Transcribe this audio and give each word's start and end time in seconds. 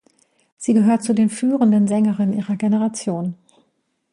Sie 0.57 0.73
gehört 0.73 1.03
zu 1.03 1.13
den 1.13 1.29
führenden 1.29 1.85
Sängerinnen 1.87 2.35
ihrer 2.35 2.55
Generation. 2.55 3.35